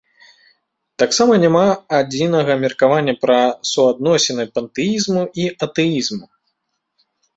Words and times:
Таксама 1.01 1.33
няма 1.43 1.61
адзінага 1.99 2.51
меркавання 2.63 3.13
пра 3.25 3.37
суадносіны 3.73 4.43
пантэізму 4.57 5.23
і 5.45 5.47
атэізму. 5.67 6.25